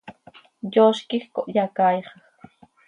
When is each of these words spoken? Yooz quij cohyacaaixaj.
Yooz 0.73 0.99
quij 1.07 1.25
cohyacaaixaj. 1.33 2.07